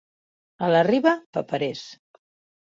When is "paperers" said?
1.39-1.85